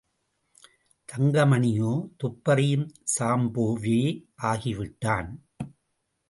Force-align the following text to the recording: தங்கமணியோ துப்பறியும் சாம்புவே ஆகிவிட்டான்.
தங்கமணியோ 1.09 1.91
துப்பறியும் 2.19 2.87
சாம்புவே 3.17 4.01
ஆகிவிட்டான். 4.43 5.29